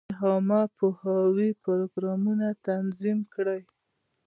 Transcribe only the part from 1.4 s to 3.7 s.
پروګرامونه تنظیم کړي.